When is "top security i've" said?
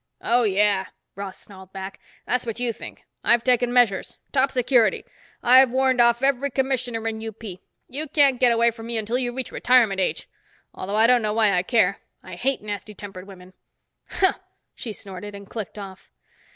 4.31-5.69